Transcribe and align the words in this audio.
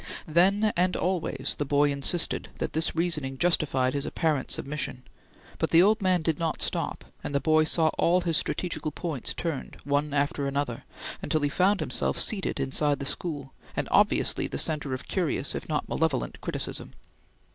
Then 0.27 0.73
and 0.75 0.95
always, 0.95 1.55
the 1.59 1.63
boy 1.63 1.91
insisted 1.91 2.49
that 2.57 2.73
this 2.73 2.95
reasoning 2.95 3.37
justified 3.37 3.93
his 3.93 4.03
apparent 4.07 4.49
submission; 4.49 5.03
but 5.59 5.69
the 5.69 5.83
old 5.83 6.01
man 6.01 6.23
did 6.23 6.39
not 6.39 6.59
stop, 6.59 7.05
and 7.23 7.35
the 7.35 7.39
boy 7.39 7.65
saw 7.65 7.89
all 7.99 8.21
his 8.21 8.35
strategical 8.35 8.91
points 8.91 9.35
turned, 9.35 9.77
one 9.83 10.11
after 10.11 10.47
another, 10.47 10.85
until 11.21 11.41
he 11.41 11.49
found 11.49 11.81
himself 11.81 12.17
seated 12.17 12.59
inside 12.59 12.97
the 12.97 13.05
school, 13.05 13.53
and 13.75 13.87
obviously 13.91 14.47
the 14.47 14.57
centre 14.57 14.95
of 14.95 15.07
curious 15.07 15.53
if 15.53 15.69
not 15.69 15.87
malevolent 15.87 16.41
criticism. 16.41 16.93